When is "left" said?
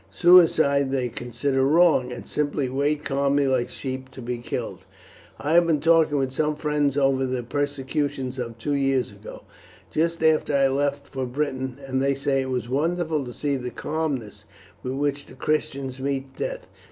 10.69-11.07